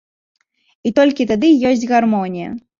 І 0.89 0.93
толькі 1.01 1.29
тады 1.35 1.53
ёсць 1.73 1.87
гармонія! 1.95 2.49